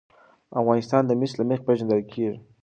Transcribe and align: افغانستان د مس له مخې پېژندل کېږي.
افغانستان 0.59 1.01
د 1.05 1.11
مس 1.19 1.31
له 1.39 1.43
مخې 1.49 1.63
پېژندل 1.67 2.01
کېږي. 2.13 2.37